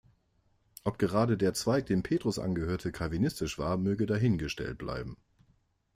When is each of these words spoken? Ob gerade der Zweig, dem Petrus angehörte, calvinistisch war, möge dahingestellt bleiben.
Ob 0.83 0.97
gerade 0.97 1.37
der 1.37 1.53
Zweig, 1.53 1.85
dem 1.85 2.01
Petrus 2.01 2.39
angehörte, 2.39 2.91
calvinistisch 2.91 3.59
war, 3.59 3.77
möge 3.77 4.07
dahingestellt 4.07 4.79
bleiben. 4.79 5.15